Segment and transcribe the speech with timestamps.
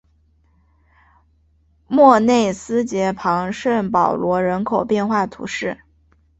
[1.87, 5.81] 莫内斯捷旁圣保罗人口变化图示